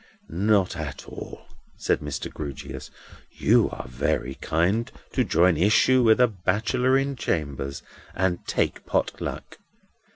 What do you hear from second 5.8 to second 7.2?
with a bachelor in